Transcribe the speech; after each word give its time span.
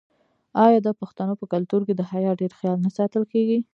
آیا 0.65 0.79
د 0.83 0.89
پښتنو 1.01 1.33
په 1.41 1.45
کلتور 1.53 1.81
کې 1.87 1.93
د 1.95 2.01
حیا 2.11 2.31
ډیر 2.41 2.51
خیال 2.59 2.77
نه 2.85 2.91
ساتل 2.97 3.23
کیږي؟ 3.33 3.59